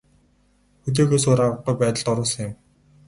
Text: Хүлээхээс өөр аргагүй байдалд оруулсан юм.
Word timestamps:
Хүлээхээс 0.83 1.25
өөр 1.29 1.41
аргагүй 1.45 1.75
байдалд 1.79 2.09
оруулсан 2.11 2.41
юм. 2.49 2.53